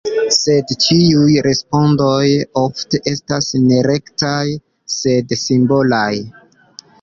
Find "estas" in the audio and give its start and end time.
3.11-3.51